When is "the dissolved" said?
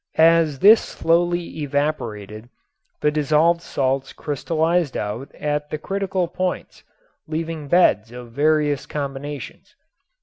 3.01-3.61